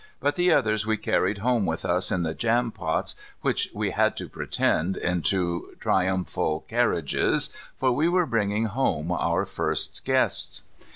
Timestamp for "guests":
10.03-10.63